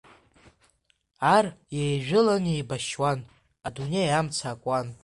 [1.35, 1.45] Ар
[1.75, 3.19] иеижәылан еибашьуан,
[3.67, 4.87] адунеи амца акуан.